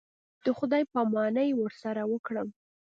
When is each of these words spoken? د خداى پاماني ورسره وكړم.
د 0.45 0.47
خداى 0.57 0.83
پاماني 0.93 1.47
ورسره 1.55 2.01
وكړم. 2.11 2.47